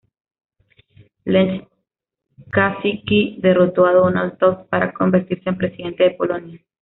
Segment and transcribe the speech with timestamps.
[1.25, 1.63] Lech
[2.51, 6.57] Kaczyński derrotó a Donald Tusk para convertirse en presidente de Polonia.